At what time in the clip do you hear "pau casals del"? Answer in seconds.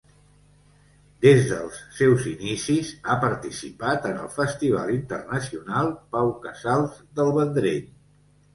6.17-7.33